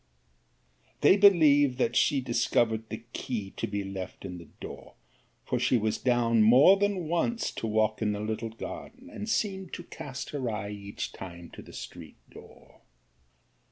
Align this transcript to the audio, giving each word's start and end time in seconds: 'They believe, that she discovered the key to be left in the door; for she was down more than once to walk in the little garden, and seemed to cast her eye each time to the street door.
'They 1.01 1.15
believe, 1.15 1.77
that 1.77 1.95
she 1.95 2.21
discovered 2.21 2.89
the 2.89 3.03
key 3.13 3.51
to 3.51 3.67
be 3.67 3.83
left 3.83 4.25
in 4.25 4.39
the 4.39 4.47
door; 4.59 4.95
for 5.45 5.59
she 5.59 5.77
was 5.77 5.99
down 5.99 6.41
more 6.41 6.75
than 6.75 7.07
once 7.07 7.51
to 7.51 7.67
walk 7.67 8.01
in 8.01 8.11
the 8.11 8.19
little 8.19 8.49
garden, 8.49 9.11
and 9.11 9.29
seemed 9.29 9.71
to 9.73 9.83
cast 9.83 10.31
her 10.31 10.49
eye 10.49 10.71
each 10.71 11.11
time 11.11 11.51
to 11.51 11.61
the 11.61 11.71
street 11.71 12.17
door. 12.31 12.81